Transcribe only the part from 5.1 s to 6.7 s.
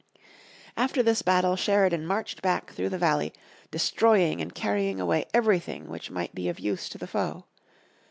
everything which might be of